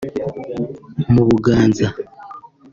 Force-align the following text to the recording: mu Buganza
mu 1.11 1.23
Buganza 1.29 1.87